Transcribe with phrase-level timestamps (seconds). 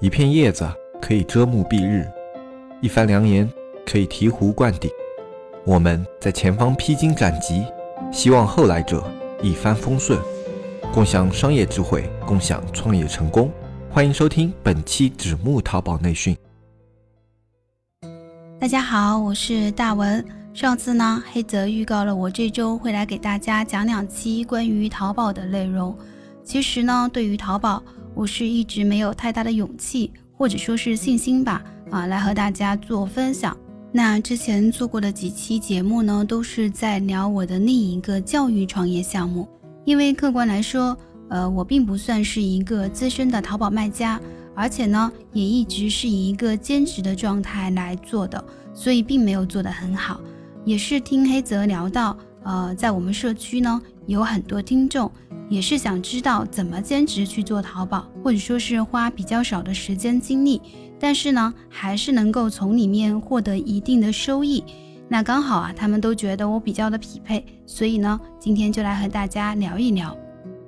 [0.00, 0.66] 一片叶子
[0.98, 2.10] 可以遮目蔽日，
[2.80, 3.46] 一番良言
[3.84, 4.90] 可以醍醐灌顶。
[5.62, 7.66] 我们在前方披荆斩棘，
[8.10, 9.04] 希望后来者
[9.42, 10.18] 一帆风顺，
[10.90, 13.52] 共享商业智慧，共享创业成功。
[13.90, 16.34] 欢迎收听本期纸木淘宝内训。
[18.58, 20.24] 大家好，我是大文。
[20.54, 25.94] 上次呢，黑泽预告了我这周会来给大家讲两期关于淘宝的内容。
[26.42, 27.82] 其实呢，对于淘宝，
[28.14, 33.56] 我是一直没有太大的勇气，或者说是信心吧，啊，来和大家做分享。
[33.92, 39.48] 那之前做过的几期节目呢，都是在聊我的另一个教育创业项目。
[39.84, 40.96] 因为客观来说，
[41.28, 44.20] 呃，我并不算是一个资深的淘宝卖家，
[44.54, 50.20] 而且呢，也一直是以一个兼职的状态来做的，所以并没有做得很好。
[50.64, 55.10] 也是听黑泽聊到，呃，在我们社区呢，有很多听众。
[55.50, 60.62] 也是想知道怎么兼职去做淘宝，或者说是花比较少的时间精力，
[60.98, 64.64] 但是呢，还是能够从里面获得一定的收益。
[65.08, 70.16] 那刚好啊，他们都觉得我比较的匹配，所以呢，今天就来和大家聊一聊。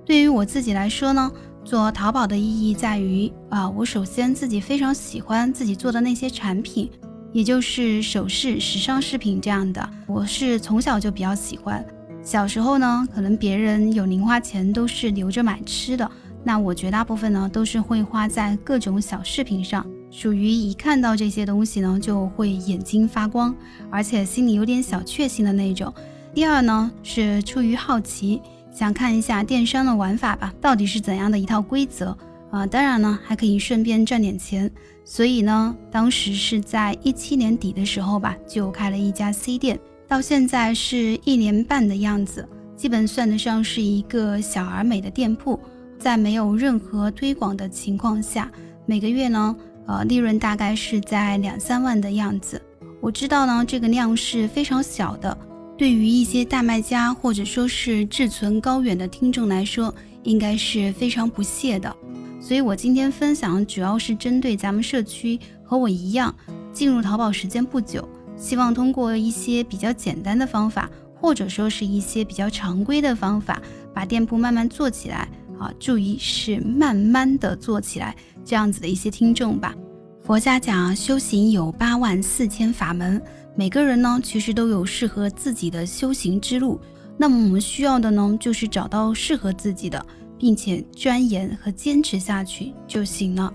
[0.04, 1.30] 对于我自己来说呢，
[1.64, 6.90] 做淘宝的意义在于啊，我首先自己非常喜欢自己做的那些产品，
[7.32, 11.86] 也就是首饰、时尚饰品这样的，我是从小就比较喜欢。
[12.24, 16.08] 小时候呢，可能别人有零花钱都是留着买吃的，
[16.44, 23.54] 那我绝大部分呢都是会花在各种小饰品上，属于一看到这些东西呢就会眼睛发光，
[23.90, 25.92] 而且心里有点小确幸的那种。
[26.32, 28.40] 第二呢是出于好奇，
[28.72, 32.16] 想看一下电商的玩法吧，到底是怎样的一套规则
[32.50, 32.64] 啊？
[32.64, 34.70] 当然呢还可以顺便赚点钱，
[35.04, 39.78] 所以呢当时是在一七年底的时候吧，就开了一家 C 店。
[40.12, 42.46] 到现在是一年半的样子，
[42.76, 45.58] 基本算得上是一个小而美的店铺。
[45.98, 48.52] 在没有任何推广的情况下，
[48.84, 52.60] 每个月呢，呃，利润大概是在两三万的样子。
[53.00, 55.34] 我知道呢，这个量是非常小的，
[55.78, 59.94] 对于一些大卖家或者说是志存高远的听众来说，
[60.24, 61.96] 应该是非常不屑的。
[62.38, 66.34] 所以我今天分享主要是针对咱们社区和我一样
[66.70, 68.06] 进入淘宝时间不久。
[68.42, 73.62] 希望通过一些比较简单的方法，或者说是一些比较常规的方法，
[73.94, 75.28] 把店铺慢慢做起来。
[75.60, 79.72] 啊，注意是慢慢的做起来，这样子的一些听众吧。
[80.20, 83.22] 佛家讲修行有八万四千法门，
[83.54, 86.80] 每个人呢其实都有适合自己的修行之路。
[87.16, 90.04] 那么我们需要的呢，就是找到适合自己的，
[90.36, 93.54] 并且钻研和坚持下去就行了。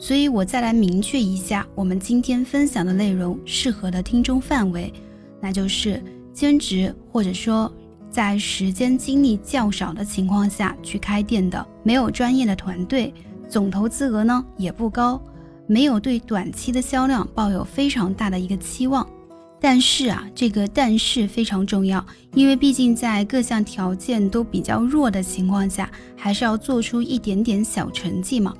[0.00, 4.90] 所以我再来明确一下，我们今天分享的内容适合的听众范围，
[5.42, 6.02] 那就是
[6.32, 7.70] 兼职或者说
[8.10, 13.12] 在时间精力较少的情况下去开店的，没有专业的团队，
[13.46, 15.20] 总投资额呢也不高，
[15.66, 19.06] 没有对短期的销量抱有非常大的一个期望。
[19.60, 22.02] 但是啊，这个但是非常重要，
[22.32, 28.56] 因为毕竟在各项条件都比较弱的情况下，还是要做出一点点小成绩嘛，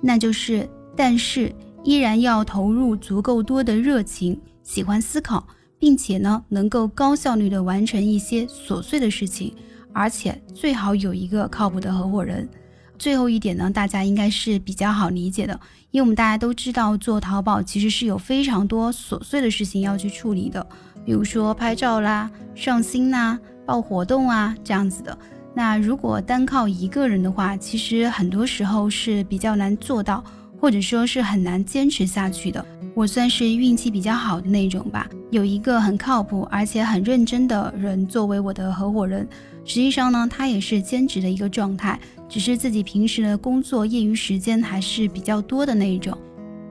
[0.00, 0.68] 那就是。
[0.96, 5.46] 但是依然要投入足够多的热情，喜欢思考，
[5.78, 9.54] 并且呢能够高效率的完成一些琐碎的事情，
[9.92, 12.48] 而且最好有一个靠谱的合伙人。
[12.96, 15.60] 最后一点呢，大家应该是比较好理解的，
[15.90, 20.64] 因为我们大家都知道做淘宝其实是有非常多琐碎的事情要去处理的，
[21.04, 25.18] 比如说拍照啦、上新呐、报活动啊这样子的。
[25.52, 30.24] 那如果单靠一个人的话，其实很多时候是比较难做到。
[30.64, 32.64] 或者说是很难坚持下去的，
[32.94, 39.28] 我算是运气比较好的那种吧，有一个很靠谱而且很认真的人作为我的合伙人。
[39.66, 46.16] 实际上呢，他也是兼职的一个状态，只是自己平时的工作业余时间还是比较多的那一种。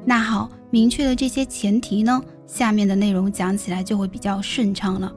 [0.04, 5.14] 那好，明确了这些前提呢，下面的内容讲起来就会比较顺畅了。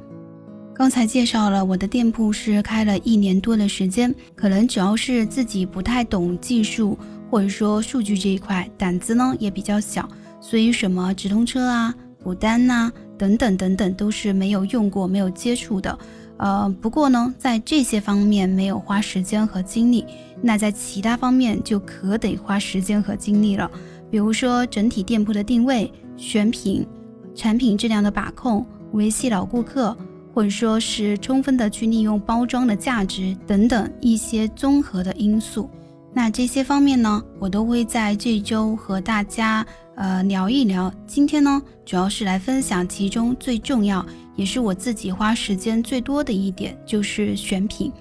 [0.75, 6.99] 刚才介绍了我的店铺是开了一年多的时间，可能主要是自己不太懂技术。
[7.31, 10.09] 或者说数据这一块胆子呢也比较小，
[10.41, 15.99] 所以什么直通车啊、补单呐等等等等都是没有用过、没有接触的。
[16.39, 20.05] 呃，不过呢，在这些方面没有花时间和精力，
[20.43, 23.71] 那在其他方面就可得花时间和精力了。
[24.11, 26.87] 比如说整体店铺的定位、选品、
[27.35, 29.97] 产品质量的把控、维系老顾客，
[30.35, 35.71] 或者说是充分的去利用包装的价值等等一些综合的因素。
[36.17, 39.65] 那这些方面呢，我都会在这周和大家
[39.97, 40.91] 呃聊一聊。
[41.07, 44.05] 今天呢，主要是来分享其中最重要，
[44.35, 47.93] 也是我自己花时间最多的一点，就是选品。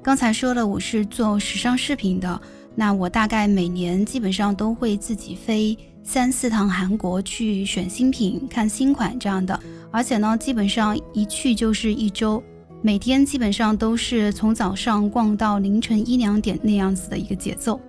[0.00, 2.40] 刚才说了，我是做时尚饰品的，
[2.76, 9.58] 那我大概每年基本上都会自己飞三四趟韩国去选新品、看新款这样的，
[9.90, 12.40] 而且呢，基本上一去就是一周，
[12.86, 17.80] 每天基本上都是从早上逛到凌晨一两点那样子的一个节奏。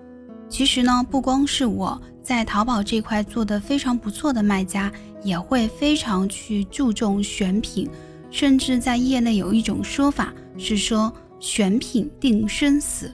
[0.47, 4.89] 其实呢，不光是我在淘宝这块做的非常不错的卖家，
[5.21, 7.89] 也会非常去注重选品，
[8.31, 11.11] 甚至在业内有一种说法是说
[11.41, 13.11] 选品定生死。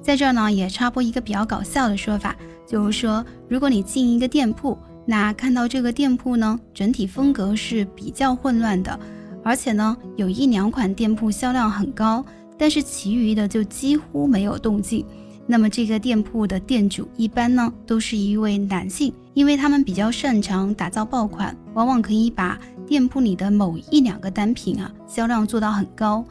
[0.00, 8.96] 在这儿呢，也插播一个比较搞笑的说法，就是说，如果你进一个店铺，那看到这个店铺呢，整体风格是比较混乱的，
[9.44, 12.24] 而且呢，有一两款店铺销量很高，
[12.58, 15.04] 但是其余的就几乎没有动静。
[15.46, 26.24] 那么这个店铺的店主一般呢，都是一位男性，因为他们比较擅长打造爆款，往往可以把店铺里的某一两个单品啊销量做到很高。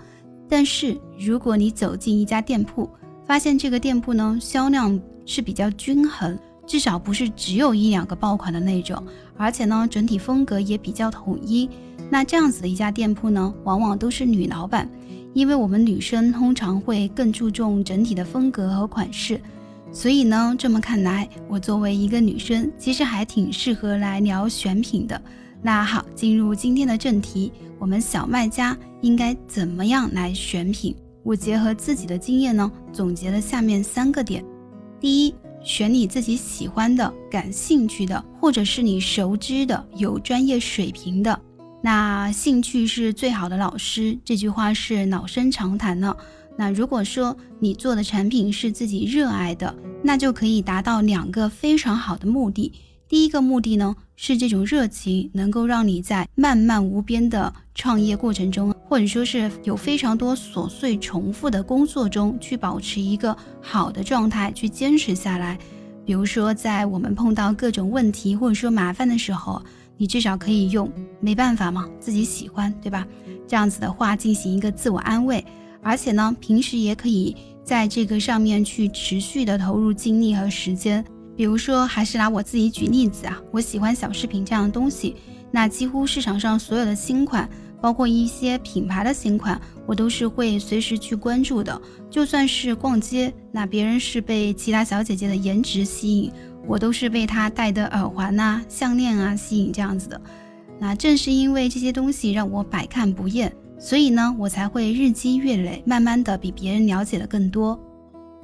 [0.49, 2.89] 但是如果你走进一家店铺，
[3.25, 6.35] 发现这个店铺呢销量是比较均衡，
[6.65, 9.01] 至少不是只有一两个爆款的那种，
[9.37, 11.69] 而且呢整体风格也比较统一。
[12.13, 14.87] 那这样子的一家店铺呢，往往都是女老板，
[15.33, 19.41] 因为我们女生通常会更注重整体的风格和款式，
[19.91, 25.19] 所以呢这么看来，我作为一个女生，其实还挺适合来聊选品的。
[25.59, 30.95] 那好，进入今天的正题，我们小卖家应该怎么样来选品？
[31.23, 34.45] 我结合自己的经验呢，总结了下面三个点：
[34.99, 35.33] 第一，
[35.63, 41.41] 选你自己喜欢的、感兴趣的，或者是你熟知的、有专业水平的。
[41.85, 46.15] 那兴趣是最好的老师，这句话是老生常谈了。
[46.55, 52.71] 那如果说你做的产品是自己热爱的，那就可以达到两个非常好的目的。
[53.09, 65.59] 第一个目的呢，是这种热情能够让你在漫漫无边的创业过程中，或者说是有非常多琐碎重复的工作中，去保持一个好的状态，去坚持下来。
[66.05, 69.61] 比如说，在我们碰到各种问题或者说麻烦的时候，
[69.97, 70.91] 你至少可以用
[71.21, 73.07] “没办法嘛，自己喜欢，对吧？”
[73.47, 75.43] 这样子的话进行一个自我安慰，
[75.81, 81.03] 而且呢，平时也可以在这个上面去持续的投入精力和时间。
[81.35, 85.15] 比如说，还是拿我自己举例子啊，我喜欢小饰品这样的东西，
[85.51, 87.49] 那几乎市场上所有的新款，
[87.81, 91.81] 包括一些品牌的新款，我都是会随时去关注的。
[92.09, 96.31] 就算是逛街，那别人是被其他小姐姐的颜值吸引，
[96.67, 100.19] 我都是被他戴的耳环呐、项链啊吸引这样子的。
[100.79, 107.79] 那正是因为这些东西让我百看不厌，所以呢，我才会日积月累，慢慢的比别人了解的更多。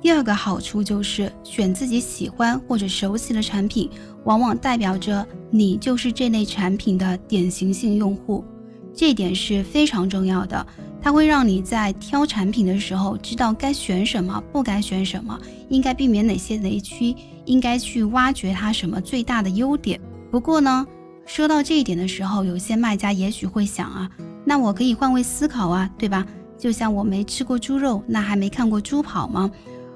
[0.02, 3.90] 第二个好处就是选自己喜欢或者熟悉的产品，
[4.24, 8.46] 往往代表着你就是这类产品的典型性用户，
[8.94, 10.66] 这点是非常重要的。
[11.02, 15.38] 它会让你在挑产品的时候知道该选什么，不该选什么，
[15.68, 17.14] 应该避免哪些雷区，
[17.50, 20.00] 应该去挖掘它什么最大的优点。
[20.30, 20.86] 不过呢，
[21.26, 24.10] 说到这一点的时候，有些卖家也许会想啊，
[24.46, 26.26] 那我可以换位思考啊，对吧？
[26.58, 29.50] 就像我没吃过猪肉，那还没看过猪跑吗？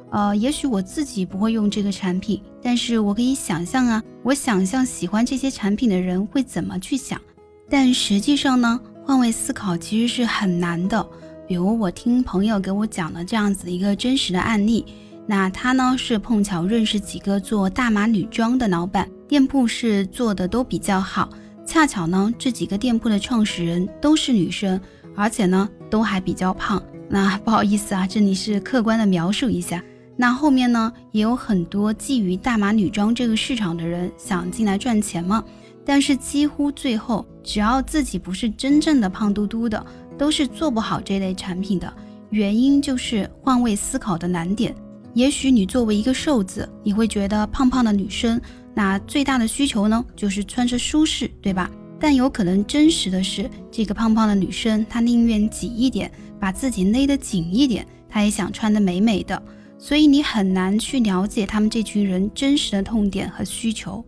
[0.10, 7.22] 呃，也许我自己不会用这个产品，但是我可以想象啊，我想象喜欢这些产品的人会怎么去想。
[7.70, 11.06] 但实际上呢，换位思考其实是很难的。
[11.48, 14.86] 比如我听朋友给我讲了这样子一个真实的案例，
[15.26, 21.30] 那他呢是碰巧认识几个做大码女装的老板，店铺是做的都比较好。
[21.66, 24.80] 恰巧呢，这几个店铺的创始人都是女生，
[25.16, 26.84] 而且呢都还比较胖。
[27.08, 29.82] 那不好意思啊，这里是客观的描述一下。
[30.18, 35.44] 那后面呢，也有很多觊觎大码女装这个市场的人想进来赚钱嘛。
[35.86, 39.86] 但是几乎最后，只要自己不是真正的胖嘟嘟的，
[40.18, 41.92] 都是做不好这类产品的。
[42.30, 44.76] 原因就是换位思考的难点。
[45.14, 48.42] 也许你作为一个瘦子，你会觉得胖胖的女生，
[48.74, 51.70] 那最大的需求呢，就是穿着舒适，对吧？
[52.00, 59.42] 但有可能真实的是，这个胖胖的女生，她宁愿挤一点，把自己勒得紧一点，她也想穿得美美的。
[59.78, 64.04] 所以你很难去了解他们这群人真实的痛点和需求。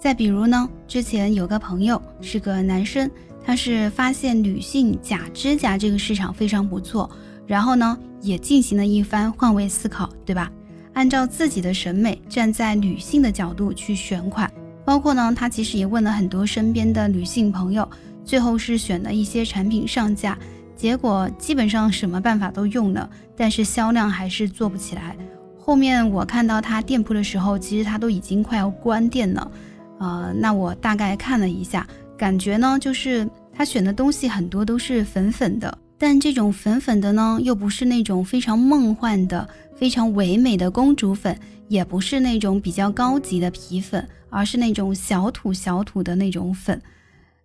[0.00, 3.10] 再比如呢，之前有个朋友是个男生，
[3.44, 7.10] 他是发现女性假指甲这个市场非常不错，
[7.46, 10.50] 然后呢也进行了一番换位思考，对吧？
[10.94, 14.50] 按照自己的审美，站在女性的角度去选款，
[14.84, 17.88] 包括呢他其实也问了很多身边的女性朋友，
[18.24, 20.36] 最后是选了一些产品上架。
[20.74, 25.16] 结果基本上什么办法都用了，但是销量还是做不起来。
[25.58, 29.50] 后面我看到他店铺的时候，其实他都已经快要关店了。
[29.98, 41.36] 呃，那我大概看了一下，感觉呢就是他选的东西很多都是粉粉的，但这种粉粉的呢又不是那种非常梦幻的、非常唯美的公主粉，
[41.66, 46.80] 也不是那种比较高级的皮粉，而是那种小土小土的那种粉。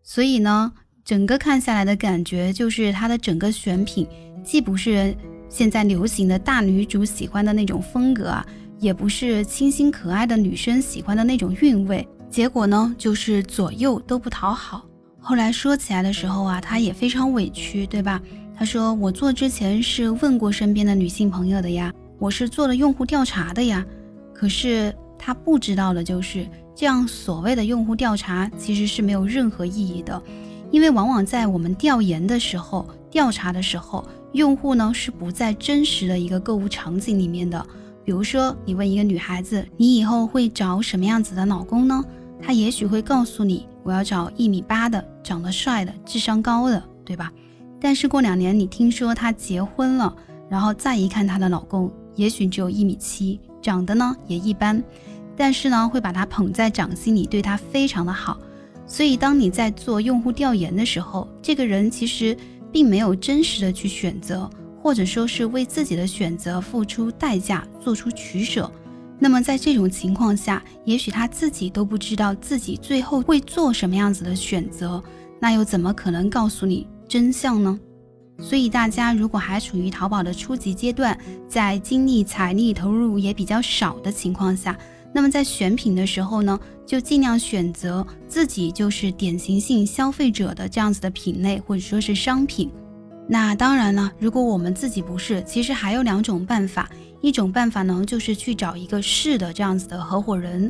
[0.03, 0.72] 所以呢，
[1.03, 4.07] 整个看下来的感觉就是它的整个选品，
[4.43, 5.15] 既不是
[5.50, 8.45] 现在流行的大女主喜欢的那种风格啊，
[8.79, 12.07] 也不是清新可爱的女生喜欢的那种韵味。
[12.29, 14.86] 结果呢，就是左右都不讨好。
[15.19, 18.22] 后来说起来的时候啊，他也非常委屈，对吧？
[18.57, 23.86] 他说：“我做之前是问过身边的女性朋友的呀，我是做了用户调查的呀。
[24.33, 30.19] 可是他不知道的就是。”这样所谓的用户调查其实是没有任何意义的，
[30.72, 37.63] 因为往往在我们调研的时候、调查的时候，用户呢是不在真实的一个购物场景里面的。
[38.03, 42.03] 比如说，你问一个女孩子，你以后会找什么样子的老公呢？
[42.41, 47.31] 她也许会告诉你，我要找一米八的、长得帅的、智商高的，对吧？
[47.83, 50.15] 但是过两年你听说她结婚了，
[50.49, 54.81] 然后再一看她的老公，也许只有一米七，长得呢也一般。
[55.35, 58.39] 但是呢，会把他捧在掌心里，对他非常的好。
[58.85, 62.37] 所以，当你在做用户调研的时候，这个人其实
[62.71, 64.49] 并没有真实的去选择，
[64.81, 68.71] 或者说是为自己的选择付出代价，做出取舍。
[69.19, 75.03] 那么，在这种情况下，也许他自己都不知道自己最后会做什么样子的选择，
[75.39, 77.79] 那又怎么可能告诉你真相呢？
[78.39, 81.17] 所以，大家如果还处于淘宝的初级阶段，
[81.48, 84.77] 在精力、财力投入也比较少的情况下，
[85.13, 92.72] 那么在选品的时候呢，就尽量选择自己就是典型性消费者的这样子的品类或者说是商品。
[93.27, 96.89] 那当然了，如果我们自己不是，其实还有两种办法。
[97.22, 100.69] 一种办法呢，就是去找一个是的这样子的合伙人，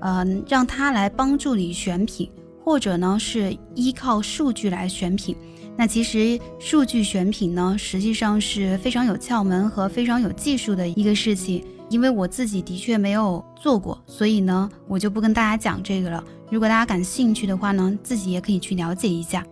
[0.00, 2.30] 嗯，让他来帮助你选品，
[2.62, 5.34] 或者呢是依靠数据来选品。
[5.78, 11.64] 那其实数据选品呢，实际上是非常有窍门和非常有技术的一个事情。
[11.88, 16.22] 因为我自己的确没有做过，所以呢，我就不跟大家讲这个了。
[16.50, 19.46] 如果大家感兴趣的话呢，自己也可以去了解一下。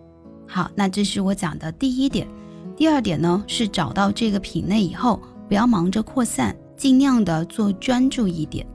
[0.45, 2.27] 好，那这是我讲的第一点。
[2.75, 8.67] 第二点呢，是找到这个品类以后，不要忙着扩散，尽量的做专注一点。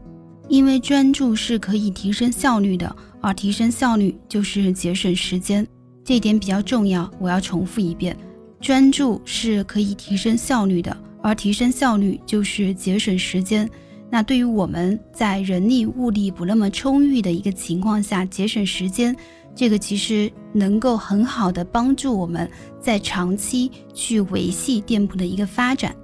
[0.48, 5.64] 因为专注是可以提升效率的，而提升效率就是节省时间，
[6.04, 7.10] 这一点比较重要。
[7.18, 8.16] 我要重复一遍，
[8.60, 10.96] 专注是可以提升效率的。
[11.22, 13.70] 而提升效率就是节省时间。
[14.10, 19.16] 那对于我们在人力物力不那么充裕的一个情况下，节省时间，
[19.54, 25.94] 这个其实能够很好的帮助我们在长期去维系店铺的一个发展。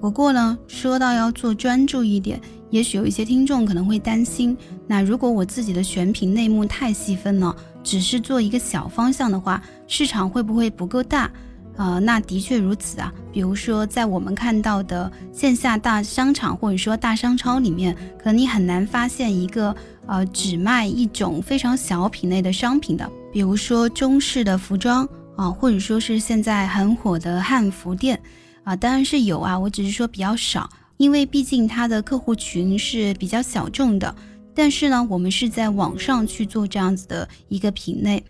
[0.00, 4.54] 不过呢，说到要做专注一点，也许有一些听众可能会担心，
[4.88, 11.30] 那如果我自己的选品内幕太细分了，只是做一个小方向的话，市场会不会不够大？
[11.76, 13.12] 呃，那的确如此啊。
[13.32, 19.74] 比如说，在我们看到的线下大商场或者说大商超里面，可能你很难发现一个
[20.06, 23.08] 呃只卖一种非常小品类的商品的。
[23.32, 28.20] 比如说中式的服装啊，或者说是现在很火的汉服店
[28.62, 34.14] 啊，当然是有啊，我只是说比较少，因为毕竟它的客户群是比较小众的。
[34.54, 38.24] 但是呢，我们是在网上去做这样子的一个品类，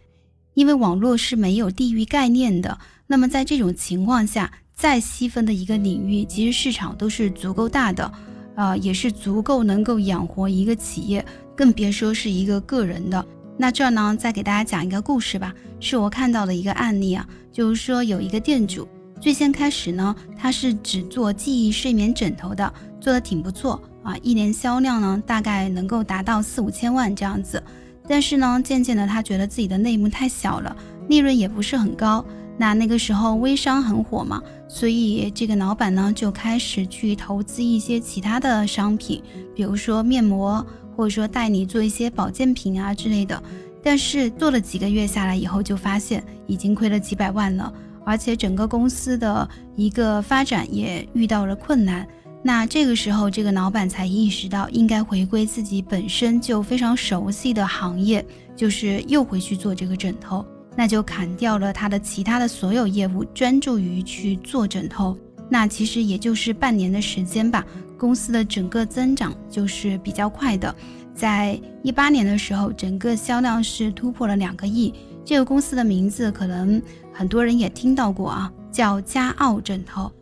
[0.54, 2.78] 因为网络是没有地域概念的。
[3.07, 8.11] 那么在这种情况下，再细分的一个领域，其实市场都是足够大的，
[8.54, 13.25] 呃，也是足够能够养活一个企业，更别说是一个个人的。
[13.57, 18.88] 那这儿呢，再给大家讲一个故事吧，是我看到的一个案例啊，就是说有一个店主，
[19.21, 27.61] 最先开始呢，他是只做记忆睡眠枕头的，做的挺不错啊，一年销量呢大概能够达到四五千万这样子。
[28.06, 30.76] 但是呢，渐渐的他觉得自己的内幕太小了，
[31.08, 32.25] 利润也不是很高。
[32.56, 39.20] 那那个时候微商很火嘛，所以这个老板呢就开始去投资一些其他的商品，
[39.56, 43.42] 比如说面膜，或者说带你做一些保健品啊之类的。
[43.82, 47.73] 但是做了几个月下来以后，就发现已经亏了几百万了，
[48.04, 52.06] 而且整个公司的一个发展也遇到了困难。
[52.46, 58.22] 那这个时候，这个老板才意识到应该回归自己本身就非常熟悉的行业，
[58.54, 60.44] 就是又回去做这个枕头。
[60.76, 65.16] 那就砍掉了他的其他的所有业务，专注于去做枕头。
[65.48, 67.64] 那其实也就是半年的时间吧，
[67.96, 70.74] 公司的整个增长就是比较快的。
[71.14, 74.92] 在一八年的时候，整个销量是突破了两个亿。
[75.24, 80.12] 这个公司的名字可能很多人也听到过啊，叫嘉奥枕头。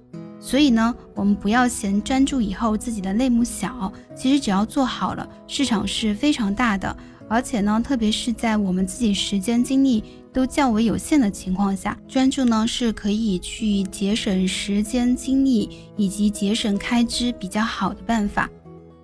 [0.44, 6.94] 所以呢，我们不要嫌专注以后自己的类目小，其实只要做好了，市场是非常大的。
[7.28, 18.50] 而且呢，特别是在我们自己时间精力都较为有限的情况下，专注呢是可以去节省时间、精力以及节省开支比较好的办法。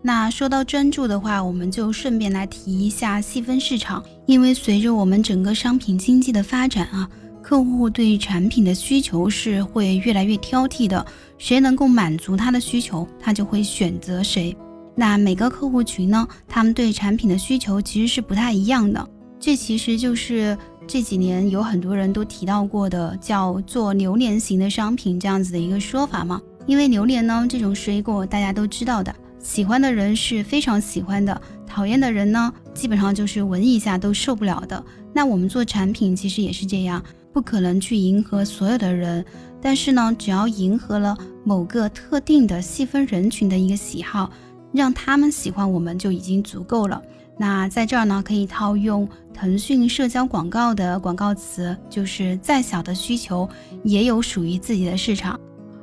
[0.03, 7.09] 那说到专注的话，我们就顺便来提一下细分市场，因为随着我们整个商品经济的发展啊，
[7.43, 11.05] 客户对产品的需求是会越来越挑剔的，
[11.39, 14.55] 谁能够满足他的需求，他就会选择谁。
[14.95, 26.43] 那每个客户群呢，他们对产品的需求其实是不太一样的，这其实就是这几年有很多人都提到过的，叫做榴莲型的商品这样子的一个说法嘛。
[26.67, 29.15] 因为榴莲呢这种水果大家都知道的。
[29.41, 34.85] 喜欢的人是非常喜欢的，讨厌的人呢，基本上就是闻一下都受不了的。
[35.15, 37.03] 那我们做产品其实也是这样，
[37.33, 39.25] 不可能去迎合所有的人，
[39.61, 44.31] 但是呢，只要迎合了某个特定的细分人群的一个喜好，
[44.73, 47.03] 让他们喜欢我们就已经足够了。
[47.37, 53.49] 那在这儿呢，可以套用腾讯社交广告的广告词，就是再小的需求
[53.85, 55.39] 也有属于自己的市场。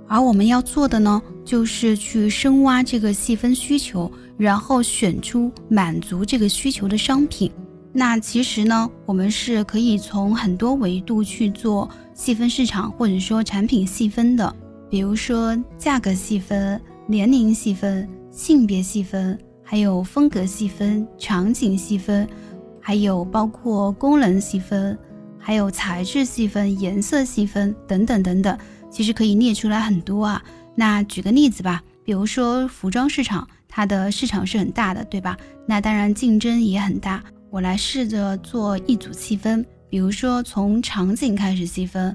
[0.08, 7.52] 而我们要做的呢，就是去深挖这个细分需求，然后选出满足这个需求的商品。
[7.92, 14.56] 那其实呢，我们是可以从很多维度去做细分市场，或者说产品细分的。
[14.90, 22.26] 比如说价格细分、年龄细分、性别细分，还有风格细分、场景细分，
[22.80, 24.98] 还有包括功能细分，
[25.38, 28.58] 还有材质细分、颜色细分等等等等。
[28.90, 30.42] 其实可以列出来很多啊，
[30.74, 35.36] 那举个例子吧，比如说服装市场，它的市场是很大的，对吧？
[35.68, 37.22] 那当然竞争也很大。
[37.50, 42.14] 我来试着做一组细分，比如说从场景开始细分，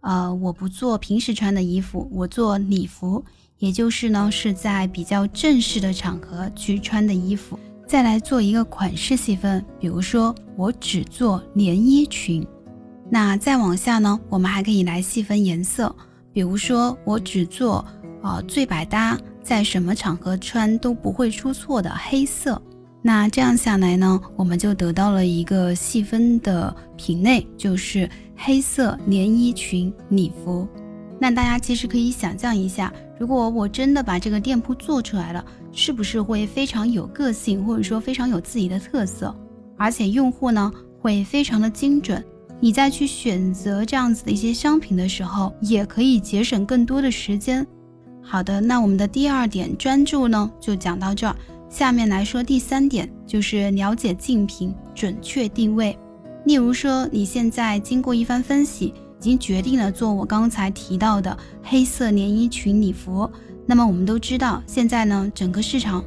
[0.00, 3.22] 呃，我不做平时穿的衣服，我做礼服，
[3.58, 7.60] 也就是呢是在比较正式的场合去穿的衣服。
[7.86, 12.46] 再来做一个款式细分，比如说我只做连衣裙。
[13.10, 15.94] 那再往下呢，我们还可以来细分颜色。
[16.32, 17.84] 比如说，我只做
[18.22, 22.62] 啊最百搭，在什么场合穿都不会出错的黑色。
[23.08, 30.68] 那这样下来呢，我们就得到了一个细分的品类，就是黑色连衣裙礼服。
[31.18, 35.42] 那大家其实可以想象一下，如果我真的把这个店铺做出来了，
[35.72, 39.34] 是不是会非常有个性，或者说非常有自己的特色，
[39.78, 42.22] 而且用户呢会非常的精准。
[42.60, 47.66] 你再去选择这样子的一些商品的时候，也可以节省更多的时间。
[48.20, 51.34] 好的，那我们的第二点专注呢，就讲到这儿。
[51.68, 55.96] 下面来说第三点，就是了解竞品，准确定位。
[56.44, 63.30] 例如说，你现在经过一番分析，已经决定了做我刚才提到的黑色连衣裙礼服。
[63.66, 66.02] 那么我们都知道，现在呢，整个市场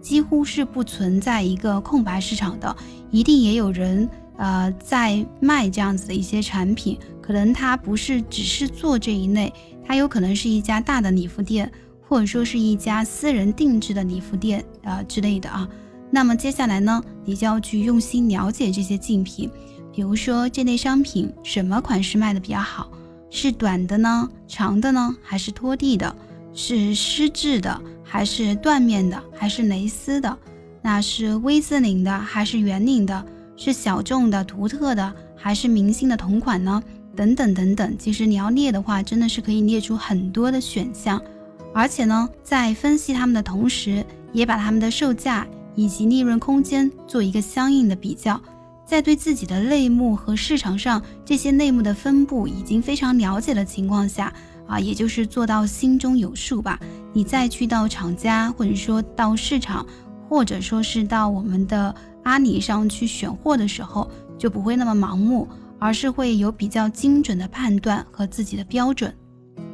[0.00, 2.76] 几乎是不存在一个空白市场的，
[3.10, 4.08] 一定也有人。
[4.38, 9.50] 呃，在卖这样子的一些产品，可能它不是只是做这一类，
[9.82, 11.72] 它有可能是一家大的礼服店，
[12.08, 15.68] 或者说是一家私人定制的礼服店啊之类的啊。
[16.10, 19.50] 那么接下来呢，你就要去用心了解这些竞品，
[19.92, 22.90] 比如说这类商品什么款式卖的比较好，
[23.28, 26.14] 是短的呢，长的呢，还是拖地的，
[26.54, 30.38] 是丝质的，还是缎面的，还是蕾丝的，
[30.80, 33.26] 那是 V 字领的还是圆领的？
[33.58, 36.82] 是小众的、独特的，还是明星的同款呢？
[37.16, 37.96] 等等等等。
[37.98, 41.20] 其实你要列的话，真的是可以列出很多的选项。
[41.76, 48.40] 而且呢，在分析他们的同时，也把他们的售价以及利润空间做一个相应的比较。
[48.86, 54.32] 在对自己的类目和市场上这些类目的分布已经非常了解的情况下，
[54.66, 56.80] 啊，也就是做到心中有数吧。
[57.12, 59.84] 你再去到厂家，或者说到市场，
[60.30, 61.94] 或者说是到我们的。
[62.22, 65.46] 阿里上去选货的时候，就不会那么盲目，
[65.78, 69.14] 而是会有比较精准的判断和自己的标准。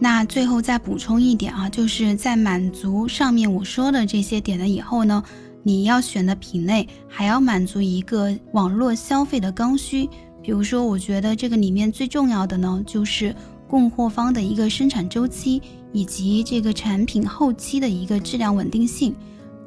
[0.02, 5.22] 那最后再补充一点啊，就是在满足上面我说的这些点了以后呢，
[5.62, 10.10] 你要选的品类还要满足一个网络消费的刚需。
[10.42, 13.32] 比如说，我觉得这个里面最重要的呢，就是
[13.68, 15.62] 供货方的一个生产周期
[15.92, 19.14] 以及这个产品后期的一个质量稳定性，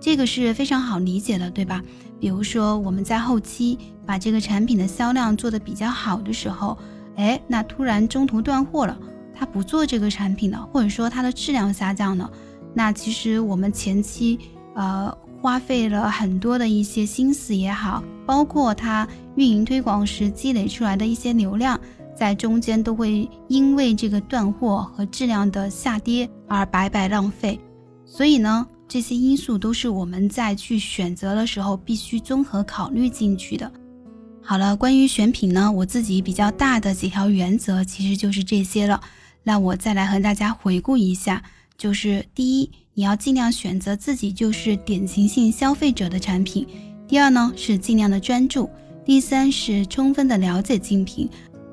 [0.01, 1.81] 这个是非常好理解的，对吧？
[2.19, 6.77] 比如说，我们在后期把这个产品的销量做得比较好的时候，
[7.15, 8.99] 哎，那突然中途断货了，
[9.37, 12.31] 他不做这个产品了，或者说它的质量下降了，
[12.73, 14.39] 那其实我们前期
[14.73, 21.79] 呃花费了很多的一些心思也好，包括它运营推广时积累出来的一些流量，
[22.15, 27.59] 在中间都会因为这个断货和质量的下跌而白白浪费，
[28.05, 28.65] 所以呢。
[28.87, 33.69] 这些因素都是我们在去选择的时候必须综合考虑进去的。
[34.43, 39.01] 好了，关于选品呢，我自己比较大的几条原则其实就是这些了。
[39.47, 41.41] 那我再来和大家回顾一下，
[41.77, 46.65] 就是第一，你要尽量选择自己就是典型性消费者的产品；
[47.07, 48.67] 第二呢，是尽量的专注；
[49.05, 51.29] 第三是充分的了解竞品。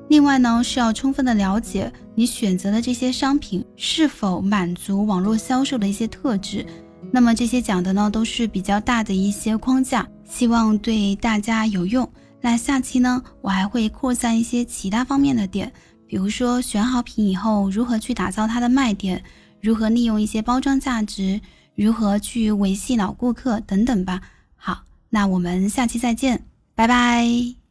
[0.07, 6.63] 另外呢，是要充分的了解你选择的这些商品是否满足网络销售的一些特质。
[7.11, 12.07] 那么这些讲的呢，都是比较大的一些框架，希望对大家有用。
[12.39, 15.71] 那下期呢，我还会扩散一些其他方面的点，
[16.13, 19.23] 比如说选好品以后如何去打造它的卖点，
[19.59, 21.41] 如何利用一些包装价值，
[21.73, 24.21] 如何去维系老顾客等等吧。
[24.55, 26.45] 好，那我们下期再见，
[26.75, 27.62] 拜拜。